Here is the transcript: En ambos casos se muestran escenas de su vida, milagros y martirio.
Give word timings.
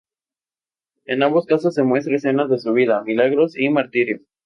En 1.05 1.21
ambos 1.21 1.45
casos 1.45 1.75
se 1.75 1.83
muestran 1.83 2.15
escenas 2.15 2.49
de 2.49 2.57
su 2.57 2.73
vida, 2.73 3.03
milagros 3.03 3.55
y 3.55 3.69
martirio. 3.69 4.19